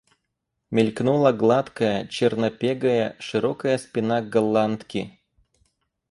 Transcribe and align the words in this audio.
Мелькнула 0.77 1.31
гладкая, 1.41 2.05
чернопегая, 2.15 3.15
широкая 3.19 3.77
спина 3.77 4.23
Голландки. 4.23 5.19